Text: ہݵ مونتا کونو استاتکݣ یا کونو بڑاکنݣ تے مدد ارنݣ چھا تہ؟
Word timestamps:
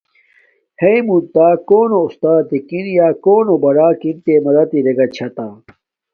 ہݵ 0.81 0.97
مونتا 1.07 1.47
کونو 1.67 1.99
استاتکݣ 2.07 2.85
یا 2.97 3.07
کونو 3.23 3.53
بڑاکنݣ 3.63 4.17
تے 4.25 4.33
مدد 4.45 4.69
ارنݣ 4.77 5.09
چھا 5.15 5.27
تہ؟ 5.35 5.47